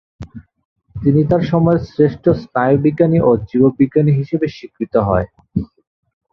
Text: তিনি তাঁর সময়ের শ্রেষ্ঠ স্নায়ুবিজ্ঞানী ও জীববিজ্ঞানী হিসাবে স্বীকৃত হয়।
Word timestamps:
তিনি 0.95 1.21
তাঁর 1.29 1.43
সময়ের 1.51 1.79
শ্রেষ্ঠ 1.87 2.23
স্নায়ুবিজ্ঞানী 2.41 3.19
ও 3.21 3.41
জীববিজ্ঞানী 3.49 4.11
হিসাবে 4.19 4.47
স্বীকৃত 4.49 4.93
হয়। 5.07 5.27